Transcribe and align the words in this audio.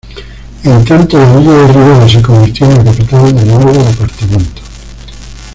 En 0.63 0.83
tanto 0.83 1.19
la 1.19 1.31
villa 1.31 1.51
de 1.53 1.67
Rivera 1.67 2.09
se 2.09 2.23
convirtió 2.23 2.65
en 2.65 2.75
la 2.77 2.83
capital 2.85 3.35
del 3.35 3.47
nuevo 3.49 3.71
departamento. 3.71 4.63